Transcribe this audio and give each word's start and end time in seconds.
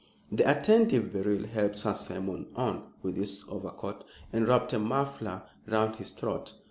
The 0.31 0.41
attentive 0.49 1.13
Beryl 1.13 1.45
helped 1.45 1.77
Sir 1.77 1.93
Simon 1.93 2.47
on 2.55 2.85
with 3.03 3.17
his 3.17 3.45
overcoat 3.47 4.03
and 4.33 4.47
wrapped 4.47 4.73
a 4.73 4.79
muffler 4.79 5.43
round 5.67 5.97
his 5.97 6.09
throat. 6.11 6.55